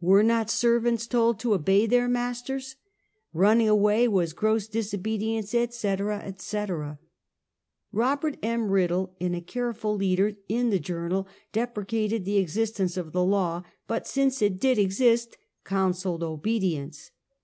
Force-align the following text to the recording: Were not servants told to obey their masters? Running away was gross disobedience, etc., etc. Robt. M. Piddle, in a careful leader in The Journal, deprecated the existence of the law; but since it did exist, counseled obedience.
Were 0.00 0.22
not 0.22 0.50
servants 0.50 1.08
told 1.08 1.40
to 1.40 1.52
obey 1.52 1.86
their 1.86 2.06
masters? 2.06 2.76
Running 3.32 3.68
away 3.68 4.06
was 4.06 4.32
gross 4.32 4.68
disobedience, 4.68 5.52
etc., 5.52 6.20
etc. 6.20 7.00
Robt. 7.90 8.36
M. 8.40 8.68
Piddle, 8.68 9.16
in 9.18 9.34
a 9.34 9.40
careful 9.40 9.96
leader 9.96 10.36
in 10.48 10.70
The 10.70 10.78
Journal, 10.78 11.26
deprecated 11.50 12.24
the 12.24 12.38
existence 12.38 12.96
of 12.96 13.10
the 13.10 13.24
law; 13.24 13.64
but 13.88 14.06
since 14.06 14.40
it 14.40 14.60
did 14.60 14.78
exist, 14.78 15.36
counseled 15.64 16.22
obedience. 16.22 17.10